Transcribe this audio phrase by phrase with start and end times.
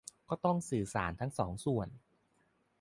[0.29, 1.89] ก็ต้องสื่อสารทั้งสองส่วน